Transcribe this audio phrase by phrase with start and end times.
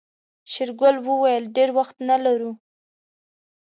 [0.51, 2.51] شېرګل وويل ډېر وخت نه لرو.